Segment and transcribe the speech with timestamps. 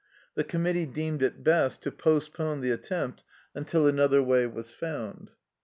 [0.33, 5.33] The committee deemed it best to postpone the attempt until another way was found.